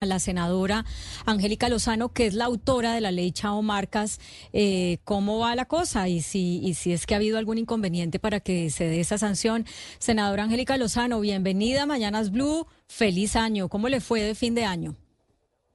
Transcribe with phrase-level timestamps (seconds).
[0.00, 0.84] a la senadora
[1.26, 4.20] Angélica Lozano, que es la autora de la ley Chao Marcas,
[4.52, 8.20] eh, cómo va la cosa y si, y si es que ha habido algún inconveniente
[8.20, 9.64] para que se dé esa sanción.
[9.98, 13.68] Senadora Angélica Lozano, bienvenida a Mañanas Blue, feliz año.
[13.68, 14.94] ¿Cómo le fue de fin de año?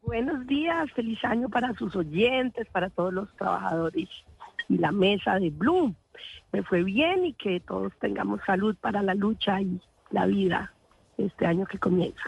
[0.03, 4.07] Buenos días, feliz año para sus oyentes, para todos los trabajadores
[4.69, 5.93] y la mesa de Blue.
[6.53, 9.81] Me fue bien y que todos tengamos salud para la lucha y
[10.11, 10.73] la vida
[11.17, 12.23] este año que comienza.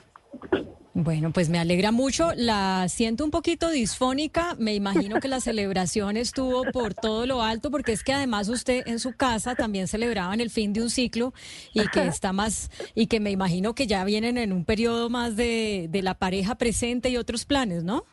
[0.98, 2.32] Bueno, pues me alegra mucho.
[2.38, 4.55] La siento un poquito disfónica.
[4.58, 8.81] Me imagino que la celebración estuvo por todo lo alto, porque es que además usted
[8.88, 11.34] en su casa también celebraban el fin de un ciclo
[11.73, 15.35] y que está más, y que me imagino que ya vienen en un periodo más
[15.35, 18.05] de, de la pareja presente y otros planes, ¿no?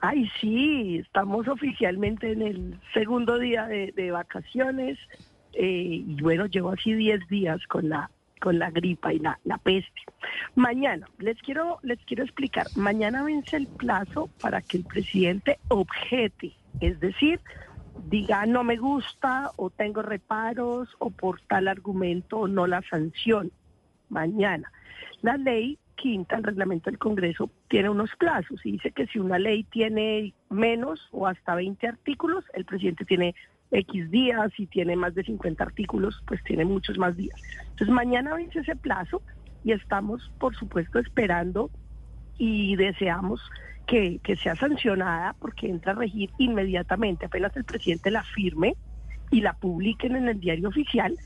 [0.00, 4.98] Ay, sí, estamos oficialmente en el segundo día de, vacaciones.
[5.52, 9.58] Eh, y bueno, llevo así 10 días con la con la gripa y la, la
[9.58, 10.00] peste.
[10.54, 16.52] Mañana, les quiero, les quiero explicar, mañana vence el plazo para que el presidente objete,
[16.80, 17.40] es decir,
[18.08, 23.52] diga no me gusta o tengo reparos o por tal argumento no la sanción.
[24.08, 24.72] Mañana.
[25.22, 29.38] La ley quinta, el reglamento del Congreso, tiene unos plazos y dice que si una
[29.38, 33.34] ley tiene menos o hasta 20 artículos, el presidente tiene
[33.70, 37.40] X días y tiene más de 50 artículos, pues tiene muchos más días.
[37.62, 39.22] Entonces mañana vence ese plazo
[39.64, 41.70] y estamos, por supuesto, esperando
[42.38, 43.40] y deseamos
[43.86, 48.76] que, que, sea sancionada porque entra a regir inmediatamente, apenas el presidente la firme
[49.30, 51.16] y la publiquen en el diario oficial,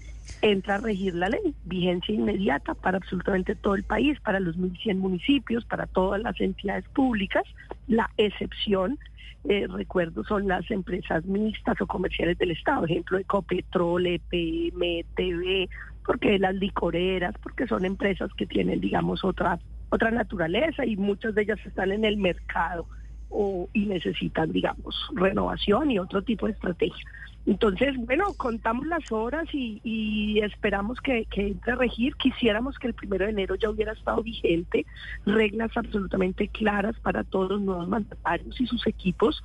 [0.43, 4.97] entra a regir la ley, vigencia inmediata para absolutamente todo el país, para los 1.100
[4.97, 7.45] municipios, para todas las entidades públicas,
[7.87, 8.99] la excepción
[9.47, 15.69] eh, recuerdo, son las empresas mixtas o comerciales del Estado, ejemplo, Ecopetrol, EPM, TV,
[16.05, 19.59] porque las licoreras, porque son empresas que tienen, digamos, otra,
[19.91, 22.87] otra naturaleza y muchas de ellas están en el mercado
[23.35, 27.05] o, y necesitan, digamos, renovación y otro tipo de estrategia.
[27.47, 32.15] Entonces, bueno, contamos las horas y, esperamos que, que, entre a regir.
[32.17, 34.87] Quisiéramos que el primero de enero ya hubiera estado vigente
[35.27, 39.43] reglas absolutamente claras para todos los nuevos mandatarios y sus equipos.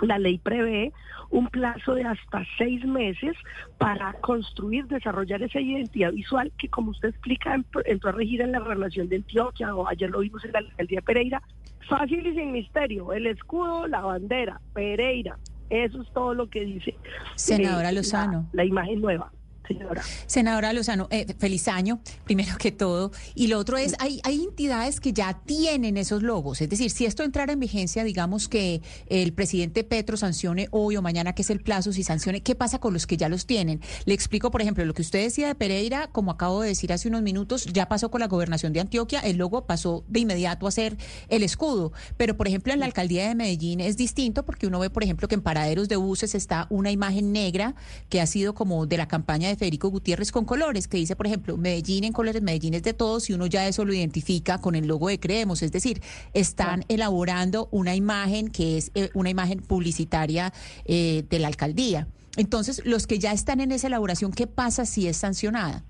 [0.00, 0.92] La ley prevé
[1.30, 3.36] un plazo de hasta seis meses
[3.78, 8.60] para construir, desarrollar esa identidad visual que, como usted explica, entró a regir en la
[8.60, 11.42] relación de Antioquia o ayer lo vimos en la alcaldía Pereira.
[11.88, 15.38] Fácil y sin misterio, el escudo, la bandera, Pereira,
[15.70, 16.94] eso es todo lo que dice.
[17.34, 18.48] Senadora eh, Lozano.
[18.52, 19.32] la imagen nueva
[19.66, 20.02] señora.
[20.26, 23.12] Senadora Lozano, eh, feliz año, primero que todo.
[23.34, 26.60] Y lo otro es, hay, hay entidades que ya tienen esos logos.
[26.60, 31.02] Es decir, si esto entrara en vigencia, digamos que el presidente Petro sancione hoy o
[31.02, 33.80] mañana, que es el plazo, si sancione, ¿qué pasa con los que ya los tienen?
[34.04, 37.08] Le explico, por ejemplo, lo que usted decía de Pereira, como acabo de decir hace
[37.08, 40.70] unos minutos, ya pasó con la gobernación de Antioquia, el logo pasó de inmediato a
[40.70, 40.96] ser
[41.28, 41.92] el escudo.
[42.16, 45.28] Pero, por ejemplo, en la alcaldía de Medellín es distinto porque uno ve, por ejemplo,
[45.28, 47.74] que en paraderos de buses está una imagen negra
[48.08, 51.26] que ha sido como de la campaña de Federico Gutiérrez con colores, que dice, por
[51.26, 54.74] ejemplo, Medellín en colores, Medellín es de todos, y uno ya eso lo identifica con
[54.74, 55.62] el logo de Creemos.
[55.62, 60.52] Es decir, están elaborando una imagen que es eh, una imagen publicitaria
[60.84, 62.08] eh, de la alcaldía.
[62.36, 65.84] Entonces, los que ya están en esa elaboración, ¿qué pasa si es sancionada?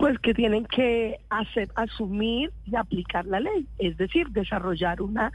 [0.00, 5.30] Pues que tienen que hacer, asumir y aplicar la ley, es decir, desarrollar una,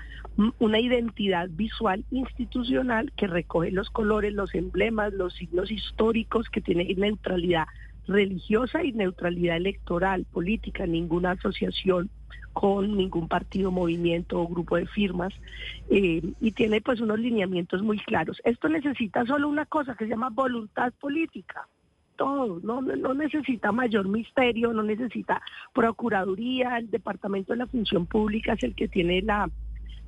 [0.58, 6.92] una identidad visual institucional que recoge los colores, los emblemas, los signos históricos, que tiene
[6.98, 7.68] neutralidad
[8.08, 12.10] religiosa y neutralidad electoral, política, ninguna asociación
[12.52, 15.32] con ningún partido, movimiento o grupo de firmas
[15.92, 18.42] eh, y tiene pues unos lineamientos muy claros.
[18.44, 21.68] Esto necesita solo una cosa que se llama voluntad política
[22.16, 25.42] todo, no, no necesita mayor misterio, no necesita
[25.74, 29.50] procuraduría, el Departamento de la Función Pública es el que tiene la,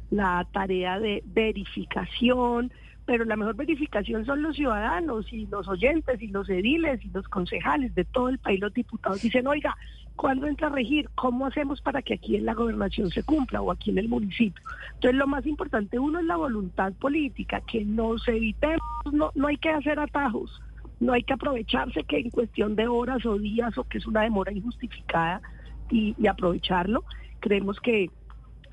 [0.10, 2.72] la tarea de verificación,
[3.06, 7.28] pero la mejor verificación son los ciudadanos y los oyentes y los ediles y los
[7.30, 9.78] concejales de todo el país, los diputados dicen, oiga,
[10.16, 11.10] ¿cuándo entra a regir?
[11.16, 14.62] ¿Cómo hacemos para que aquí en la gobernación se cumpla o aquí en el municipio?
[14.96, 18.82] Entonces lo más importante, uno es la voluntad política, que nos evitemos,
[19.14, 20.62] no, no hay que hacer atajos
[21.00, 24.22] no hay que aprovecharse que en cuestión de horas o días o que es una
[24.22, 25.42] demora injustificada
[25.90, 27.04] y, aprovecharlo.
[27.40, 28.10] Creemos que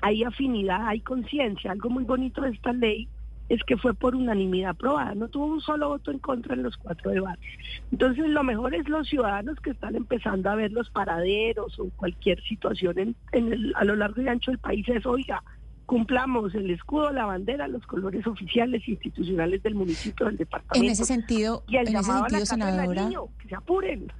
[0.01, 1.71] hay afinidad, hay conciencia.
[1.71, 3.07] Algo muy bonito de esta ley
[3.47, 6.75] es que fue por unanimidad aprobada, no tuvo un solo voto en contra en los
[6.77, 7.45] cuatro debates.
[7.91, 12.41] Entonces, lo mejor es los ciudadanos que están empezando a ver los paraderos o cualquier
[12.41, 15.43] situación en, a lo largo y ancho del país, es, oiga,
[15.85, 20.83] cumplamos el escudo, la bandera, los colores oficiales institucionales del municipio, del departamento.
[20.83, 23.09] En ese sentido, y el en ese sentido, senadora,
[23.39, 24.11] que se apuren.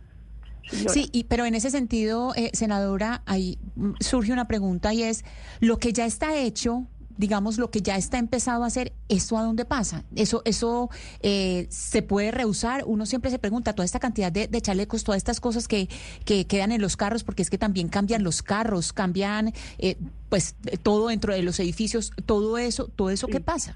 [0.68, 5.24] Sí, y, pero en ese sentido, eh, senadora, ahí mm, surge una pregunta y es,
[5.60, 9.44] lo que ya está hecho, digamos, lo que ya está empezado a hacer, ¿eso a
[9.44, 10.04] dónde pasa?
[10.16, 10.90] ¿Eso eso
[11.22, 12.84] eh, se puede rehusar?
[12.86, 15.88] Uno siempre se pregunta, toda esta cantidad de, chalecos, todas estas cosas que,
[16.26, 19.96] que, quedan en los carros, porque es que también cambian los carros, cambian, eh,
[20.30, 23.76] pues, todo dentro de los edificios, todo eso, todo eso, ¿qué pasa?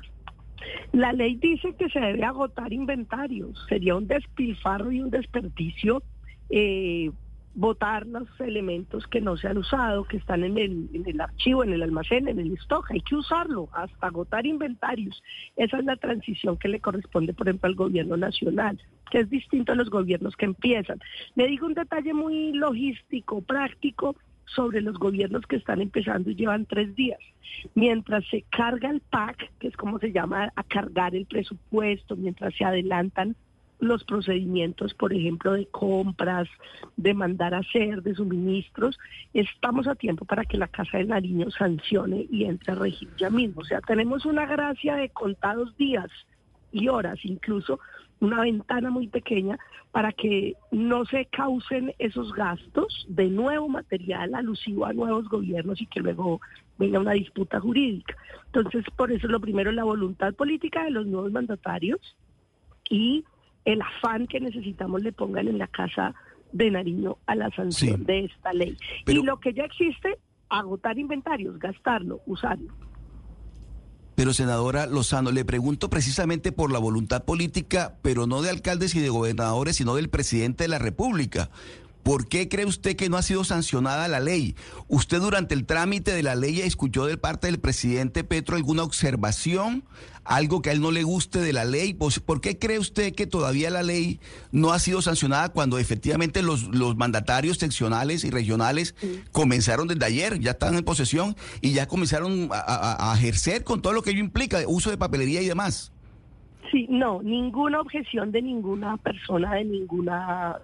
[0.91, 3.63] La ley dice que se debe agotar inventarios.
[3.69, 6.01] Sería un despilfarro y un desperdicio
[6.49, 7.11] eh,
[7.55, 11.83] votar los elementos que no se han usado, que están en el, archivo, en el
[11.83, 12.89] almacén, en el stock.
[12.91, 15.21] Hay que usarlo hasta agotar inventarios.
[15.55, 18.79] Esa es la transición que le corresponde, por ejemplo, al gobierno nacional,
[19.11, 20.99] que es distinto a los gobiernos que empiezan.
[21.35, 26.65] Le digo un detalle muy logístico, práctico sobre los gobiernos que están empezando y llevan
[26.65, 27.19] tres días.
[27.75, 32.53] Mientras se carga el PAC, que es como se llama a cargar el presupuesto, mientras
[32.55, 33.35] se adelantan
[33.79, 36.47] los procedimientos, por ejemplo, de compras,
[36.97, 38.99] de mandar a hacer, de suministros,
[39.33, 43.29] estamos a tiempo para que la Casa de Nariño sancione y entre a regir ya
[43.29, 43.61] mismo.
[43.61, 46.09] O sea, tenemos una gracia de contados días
[46.71, 47.79] y horas, incluso
[48.19, 49.57] una ventana muy pequeña
[49.91, 55.87] para que no se causen esos gastos de nuevo material alusivo a nuevos gobiernos y
[55.87, 56.41] que luego
[56.77, 58.15] venga una disputa jurídica.
[58.47, 61.99] Entonces, por eso lo primero es la voluntad política de los nuevos mandatarios
[62.89, 63.23] y
[63.65, 66.13] el afán que necesitamos le pongan en la casa
[66.51, 68.77] de Nariño a la sanción de esta ley.
[69.05, 70.17] Y lo que ya existe,
[70.49, 72.73] agotar inventarios, gastarlo, usarlo.
[74.15, 78.99] Pero senadora Lozano, le pregunto precisamente por la voluntad política, pero no de alcaldes y
[78.99, 81.49] de gobernadores, sino del presidente de la República.
[82.03, 84.55] ¿Por qué cree usted que no ha sido sancionada la ley?
[84.87, 89.83] ¿Usted durante el trámite de la ley escuchó de parte del presidente Petro alguna observación,
[90.23, 91.93] algo que a él no le guste de la ley?
[91.93, 94.19] Pues, ¿Por qué cree usted que todavía la ley
[94.51, 98.95] no ha sido sancionada cuando efectivamente los, los mandatarios seccionales y regionales
[99.31, 103.93] comenzaron desde ayer, ya están en posesión y ya comenzaron a, a ejercer con todo
[103.93, 105.91] lo que ello implica, uso de papelería y demás?
[106.71, 110.09] Sí, no, ninguna objeción de ninguna persona, de ningún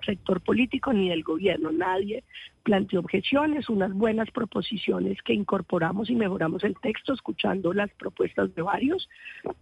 [0.06, 1.72] sector político ni del gobierno.
[1.72, 2.24] Nadie
[2.62, 8.62] planteó objeciones, unas buenas proposiciones que incorporamos y mejoramos el texto escuchando las propuestas de
[8.62, 9.10] varios,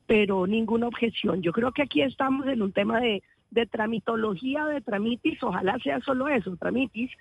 [0.05, 1.41] pero ninguna objeción.
[1.41, 6.01] Yo creo que aquí estamos en un tema de, de tramitología, de tramitis, ojalá sea
[6.01, 7.11] solo eso, tramitis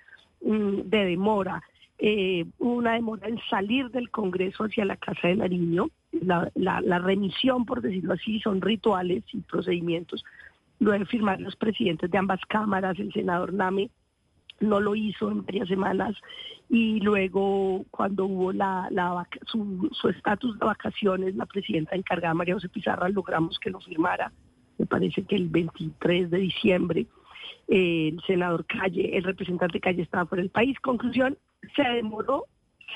[0.41, 1.63] mm, de demora.
[1.97, 5.87] Eh, una demora en salir del Congreso hacia la Casa de Nariño
[6.21, 10.23] la, remisión, por decirlo así, son rituales y procedimientos.
[10.79, 13.89] Lo deben firmar los presidentes de ambas cámaras, el senador Name
[14.59, 16.15] no lo hizo en varias semanas
[16.69, 18.53] y luego cuando hubo
[19.51, 24.31] su estatus de vacaciones, la presidenta encargada María José Pizarra logramos que lo firmara,
[24.77, 27.05] me parece que el 23 de diciembre.
[27.67, 30.77] Eh, el senador Calle, el representante Calle estaba por el país.
[30.81, 31.37] Conclusión,
[31.75, 32.45] se demoró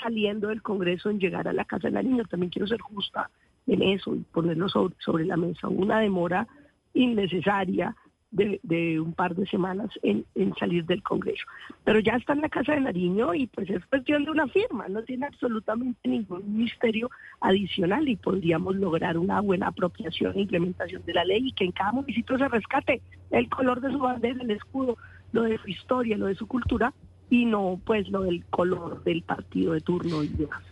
[0.01, 2.23] saliendo del Congreso en llegar a la Casa de la Niña.
[2.23, 3.29] También quiero ser justa
[3.67, 5.67] en eso y ponerlo sobre, la mesa.
[5.67, 6.47] Una demora
[6.93, 7.95] innecesaria
[8.31, 10.25] de, un par de semanas en,
[10.59, 11.45] salir del Congreso.
[11.83, 14.87] Pero ya está en la Casa de Nariño y pues es cuestión de una firma,
[14.87, 17.09] no tiene absolutamente ningún misterio
[17.41, 21.71] adicional y podríamos lograr una buena apropiación e implementación de la ley y que en
[21.71, 23.01] cada municipio se rescate
[23.31, 24.97] el color de su bandera, el escudo,
[25.31, 26.93] lo de su historia, lo de su cultura
[27.29, 30.63] y no pues lo del color del partido de turno y demás.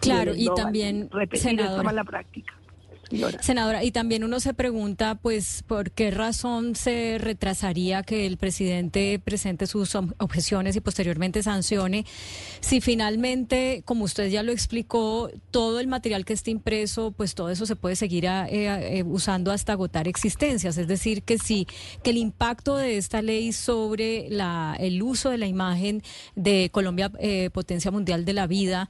[0.00, 2.54] Claro, y también, senadora, la práctica.
[3.40, 9.20] Senadora, y también uno se pregunta, pues, ¿por qué razón se retrasaría que el presidente
[9.22, 12.04] presente sus objeciones y posteriormente sancione
[12.60, 17.50] si finalmente, como usted ya lo explicó, todo el material que esté impreso, pues todo
[17.50, 18.48] eso se puede seguir eh,
[18.98, 20.78] eh, usando hasta agotar existencias?
[20.78, 21.66] Es decir, que sí,
[22.02, 26.02] que el impacto de esta ley sobre la, el uso de la imagen
[26.34, 28.88] de Colombia, eh, potencia mundial de la vida,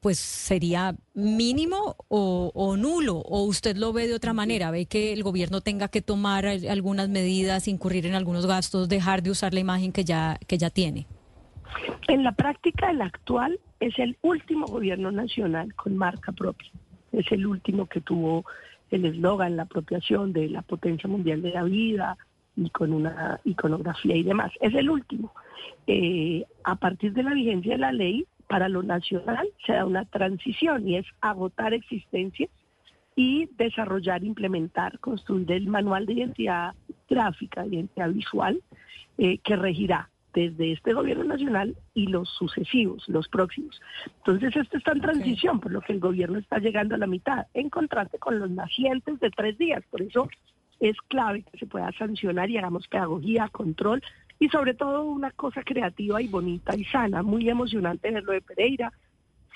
[0.00, 3.16] pues sería mínimo o, nulo?
[3.16, 4.70] ¿O usted lo ve de otra manera?
[4.70, 9.30] ¿Ve que el gobierno tenga que tomar algunas medidas, incurrir en algunos gastos, dejar de
[9.30, 11.06] usar la imagen que ya, que ya tiene?
[12.08, 16.70] En la práctica, el actual es el último gobierno nacional con marca propia.
[17.12, 18.44] Es el último que tuvo
[18.90, 22.16] el eslogan, la apropiación de la potencia mundial de la vida
[22.56, 24.52] y con una iconografía y demás.
[24.60, 25.32] Es el último.
[25.86, 30.04] Eh, a partir de la vigencia de la ley, para lo nacional se da una
[30.04, 32.50] transición y es agotar existencias
[33.16, 36.74] y desarrollar, implementar, construir el manual de identidad
[37.08, 38.60] gráfica, identidad visual,
[39.16, 43.80] eh, que regirá desde este gobierno nacional y los sucesivos, los próximos.
[44.18, 47.46] Entonces, esto está en transición, por lo que el gobierno está llegando a la mitad,
[47.54, 49.82] en contraste con los nacientes de tres días.
[49.90, 50.28] Por eso
[50.78, 54.02] es clave que se pueda sancionar y hagamos pedagogía, control
[54.42, 58.40] y sobre todo una cosa creativa y bonita y sana, muy emocionante ver lo de
[58.40, 58.92] Pereira,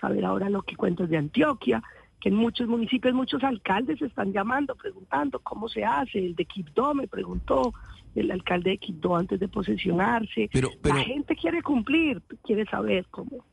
[0.01, 1.83] saber ahora lo que cuentas de Antioquia,
[2.21, 6.95] que en muchos municipios muchos alcaldes están llamando, preguntando cómo se hace, el de Quibdó
[6.95, 7.75] me preguntó,
[8.15, 13.07] el alcalde de Quibdó antes de posesionarse, Pero- pero- la gente quiere cumplir, quiere saber
[13.11, 13.45] cómo.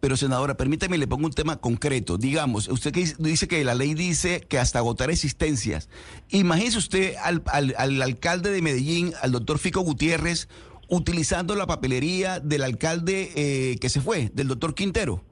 [0.00, 2.18] Pero senadora, permítame, le pongo un tema concreto.
[2.18, 5.88] Digamos, usted que dice- que la ley dice que hasta agotar existencias.
[6.30, 10.48] Imagínese usted al, al- al alcalde de Medellín, al doctor Fico Gutiérrez,
[10.88, 15.24] utilizando la papelería del alcalde eh, que se fue, del doctor Quintero.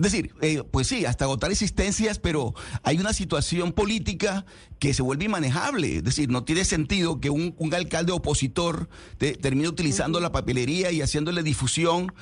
[0.00, 4.46] Es decir, eh, pues sí, hasta agotar existencias, pero hay una situación política
[4.78, 5.96] que se vuelve inmanejable.
[5.96, 8.88] Es decir, no tiene sentido que un, un alcalde opositor
[9.18, 12.14] te- termine utilizando la papelería y haciéndole difusión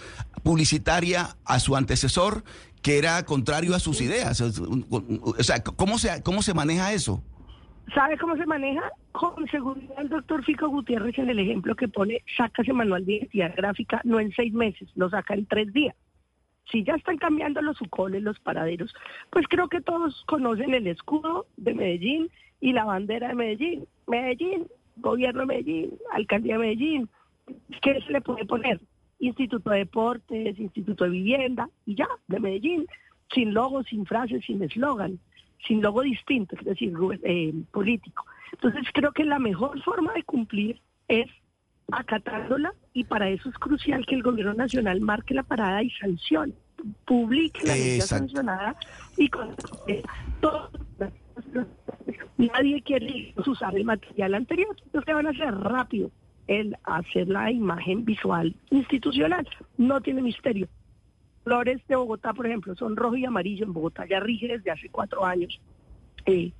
[0.42, 2.42] publicitaria a su antecesor
[2.82, 4.40] que era contrario a sus ideas.
[4.40, 7.22] O sea, ¿cómo se, cómo se maneja eso?
[7.94, 8.82] ¿Sabe cómo se maneja?
[9.12, 13.14] Con seguridad el doctor Fico Gutiérrez en el ejemplo que pone, saca ese manual de
[13.14, 15.94] identidad gráfica no en seis meses, lo saca en tres días.
[16.70, 18.94] Si ya están cambiando los sucoles, los paraderos,
[19.30, 23.86] pues creo que todos conocen el escudo de Medellín y la bandera de Medellín.
[24.06, 27.08] Medellín, gobierno de Medellín, alcaldía de Medellín.
[27.82, 28.80] ¿Qué se le puede poner?
[29.18, 32.86] Instituto de Deportes, Instituto de Vivienda y ya, de Medellín,
[33.32, 35.18] sin logo, sin frases, sin eslogan,
[35.66, 36.92] sin logo distinto, es decir,
[37.24, 38.24] eh, político.
[38.52, 41.26] Entonces creo que la mejor forma de cumplir es
[41.90, 46.52] acatándola y para eso es crucial que el gobierno nacional marque la parada y sancione,
[47.06, 48.76] publique la medida sancionada
[49.16, 49.54] y con
[49.86, 50.02] eh,
[50.40, 50.70] todo-
[52.36, 56.10] nadie quiere usar el material anterior, entonces van a hacer rápido
[56.46, 60.68] el hacer la imagen visual institucional, no tiene misterio.
[61.44, 64.88] Flores de Bogotá, por ejemplo, son rojo y amarillo en Bogotá, ya rige desde hace
[64.90, 65.60] cuatro años.
[66.26, 66.52] Eh,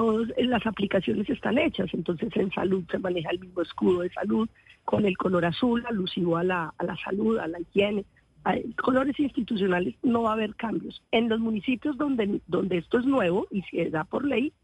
[0.00, 4.48] todas las aplicaciones están hechas, entonces en salud se maneja el mismo escudo de salud
[4.86, 8.06] con el color azul alusivo a la, a la salud, a la higiene.
[8.44, 11.02] Hay colores institucionales no va a haber cambios.
[11.10, 14.54] En los municipios donde, donde esto es nuevo y se da por ley,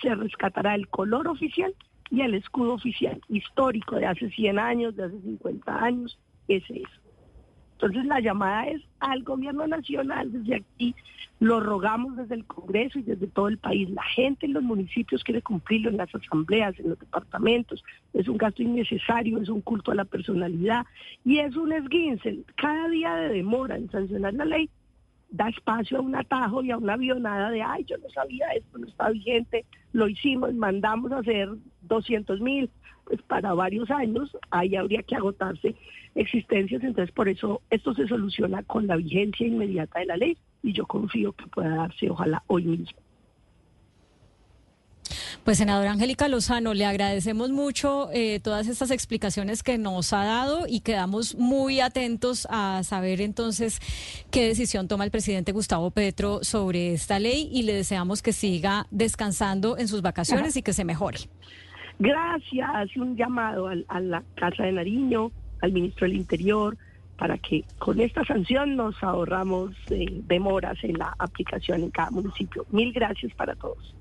[0.00, 1.74] se rescatará el color oficial
[2.10, 7.05] y el escudo oficial histórico de hace 100 años, de hace 50 años, ese es.
[7.76, 10.94] Entonces la llamada es al gobierno nacional desde aquí,
[11.40, 13.90] lo rogamos desde el Congreso y desde todo el país.
[13.90, 17.84] La gente en los municipios quiere cumplirlo en las asambleas, en los departamentos.
[18.14, 20.86] Es un gasto innecesario, es un culto a la personalidad
[21.24, 22.38] y es un esguince.
[22.56, 24.70] Cada día de demora en sancionar la ley
[25.30, 28.78] da espacio a un atajo y a una avionada de, ay, yo no sabía esto,
[28.78, 31.48] no está vigente, lo hicimos, mandamos a hacer
[31.82, 32.70] 200 mil,
[33.04, 35.74] pues para varios años, ahí habría que agotarse
[36.14, 40.72] existencias, entonces por eso esto se soluciona con la vigencia inmediata de la ley y
[40.72, 43.05] yo confío que pueda darse, ojalá, hoy mismo.
[45.46, 50.66] Pues senadora Angélica Lozano, le agradecemos mucho eh, todas estas explicaciones que nos ha dado
[50.68, 53.78] y quedamos muy atentos a saber entonces
[54.32, 58.88] qué decisión toma el presidente Gustavo Petro sobre esta ley y le deseamos que siga
[58.90, 61.20] descansando en sus vacaciones y que se mejore.
[62.00, 65.30] Gracias, un llamado al- a la Casa de Nariño,
[65.62, 66.76] al ministro del Interior,
[67.16, 72.66] para que con esta sanción nos ahorramos eh, demoras en la aplicación en cada municipio.
[72.72, 73.94] Mil gracias para todos.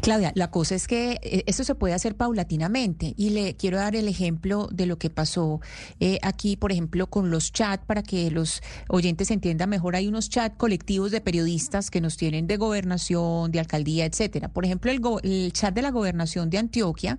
[0.00, 3.94] Claudia, la cosa es que eh, esto se puede hacer paulatinamente y le quiero dar
[3.96, 5.60] el ejemplo de lo que pasó
[6.00, 9.96] eh, aquí, por ejemplo, con los chats para que los oyentes entiendan mejor.
[9.96, 14.48] Hay unos chats colectivos de periodistas que nos tienen de gobernación, de alcaldía, etcétera.
[14.48, 17.18] Por ejemplo, el, el chat de la gobernación de Antioquia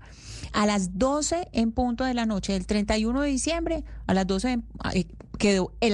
[0.51, 4.51] a las 12 en punto de la noche del 31 de diciembre, a las 12
[4.51, 5.05] en- eh,
[5.43, 5.93] quedó el,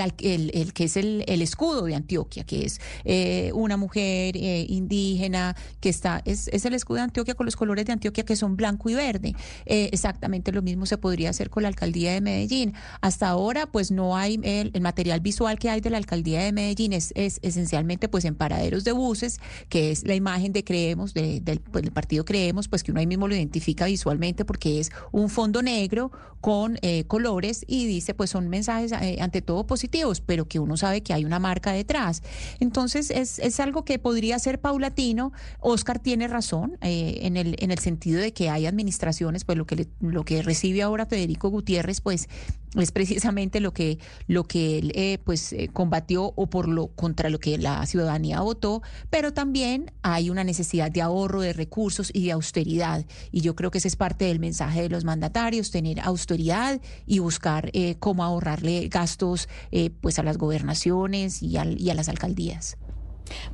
[0.54, 5.56] el, que es el, el escudo de Antioquia, que es eh, una mujer eh, indígena
[5.80, 8.56] que está, es, es el escudo de Antioquia con los colores de Antioquia que son
[8.56, 9.34] blanco y verde.
[9.66, 12.76] Eh, exactamente lo mismo se podría hacer con la alcaldía de Medellín.
[13.02, 16.94] Hasta ahora, pues no hay el, material visual que hay de la alcaldía de Medellín,
[16.94, 21.40] es, es esencialmente pues en paraderos de buses, que es la imagen de Creemos, de-
[21.42, 24.92] del, pues, del partido Creemos, pues que uno ahí mismo lo identifica visualmente porque es
[25.12, 26.78] un fondo negro con
[27.08, 31.14] colores y dice pues son mensajes eh, ante todo positivos, pero que uno sabe que
[31.14, 32.22] hay una marca detrás.
[32.60, 35.32] Entonces es, es algo que podría ser paulatino.
[35.60, 39.66] Oscar tiene razón eh, en, el, en el sentido de que hay administraciones, pues lo
[39.66, 42.28] que, le- lo que recibe ahora Federico Gutiérrez, pues
[42.76, 47.30] es precisamente lo que, lo que él eh, pues eh, combatió o por lo contra
[47.30, 52.26] lo que la ciudadanía votó, pero también hay una necesidad de ahorro de recursos y
[52.26, 53.06] de austeridad.
[53.32, 57.20] Y yo creo que ese es parte del mensaje de los mandatarios, tener austeridad y
[57.20, 62.78] buscar eh, cómo ahorrarle gastos eh, pues a las gobernaciones y, y a las alcaldías.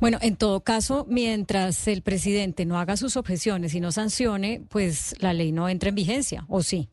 [0.00, 5.14] Bueno, en todo caso, mientras el presidente no haga sus objeciones y no sancione, pues
[5.20, 6.88] la ley no entra en vigencia, ¿o sí?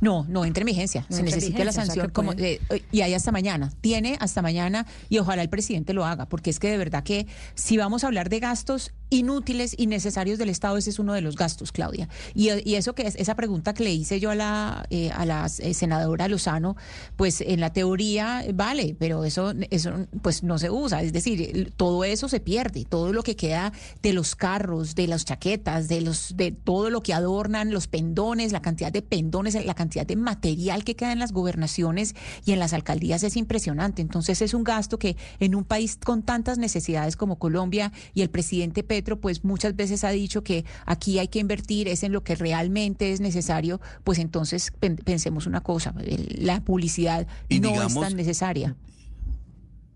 [0.00, 1.06] No, no entra en vigencia.
[1.08, 2.60] Se necesita la sanción como eh,
[2.92, 3.72] y hay hasta mañana.
[3.80, 7.26] Tiene hasta mañana y ojalá el presidente lo haga, porque es que de verdad que
[7.54, 11.20] si vamos a hablar de gastos inútiles y necesarios del Estado, ese es uno de
[11.20, 12.08] los gastos, Claudia.
[12.34, 15.46] Y, eso que es esa pregunta que le hice yo a la eh, a la
[15.58, 16.76] eh, senadora Lozano,
[17.16, 22.04] pues en la teoría vale, pero eso eso pues no se usa, es decir, todo
[22.04, 23.72] eso se pierde, todo lo que queda
[24.02, 28.52] de los carros, de las chaquetas, de los de todo lo que adornan los pendones,
[28.52, 32.58] la cantidad de pendones, la cantidad de material que queda en las gobernaciones y en
[32.58, 34.02] las alcaldías es impresionante.
[34.02, 38.30] Entonces es un gasto que en un país con tantas necesidades como Colombia y el
[38.30, 42.24] presidente Petro pues muchas veces ha dicho que aquí hay que invertir, es en lo
[42.24, 44.72] que realmente es necesario, pues entonces
[45.04, 45.94] pensemos una cosa,
[46.30, 48.74] la publicidad no es tan necesaria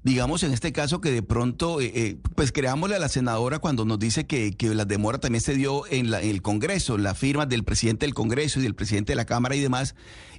[0.04, 3.86] digamos en este caso que de pronto, eh, eh, pues creámosle a la senadora cuando
[3.86, 7.14] nos dice que, que la demora también se dio en, la, en el Congreso, la
[7.14, 9.94] firma del presidente del Congreso y del presidente de la Cámara y demás,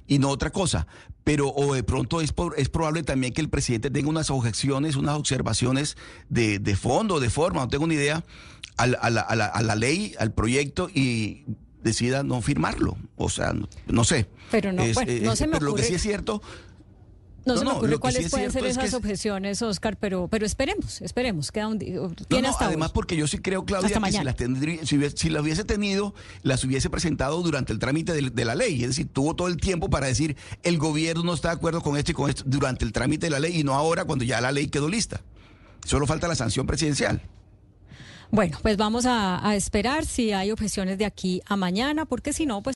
[0.06, 0.86] y no otra cosa.
[1.24, 5.16] Pero o de pronto es, es probable también que el presidente tenga unas objeciones, unas
[5.16, 5.96] observaciones
[6.28, 8.24] de, de fondo, de forma, no tengo ni idea,
[8.76, 11.44] a la, a, la, a, la, ley, al proyecto y
[11.82, 12.96] decida no firmarlo.
[13.16, 13.52] O sea,
[13.88, 14.28] no, sé.
[14.52, 16.40] Pero no, no se me Pero lo que sí es cierto
[17.46, 21.52] no, se me ocurre cuáles pueden ser esas objeciones, Oscar, pero, pero esperemos, esperemos.
[21.52, 21.78] Queda un
[22.28, 25.64] tiene hasta además, porque yo sí creo, Claudia, que si las, tendría, si, hubiese, hubiese
[25.64, 26.12] tenido,
[26.42, 28.82] las hubiese presentado durante el trámite de, la ley.
[28.82, 31.96] Es decir, tuvo todo el tiempo para decir el gobierno no está de acuerdo con
[31.96, 34.40] esto y con esto durante el trámite de la ley y no ahora cuando ya
[34.40, 35.20] la ley quedó lista.
[35.84, 37.22] Solo falta la sanción presidencial.
[38.32, 42.44] Bueno, pues vamos a, a esperar si hay objeciones de aquí a mañana, porque si
[42.44, 42.74] no, pues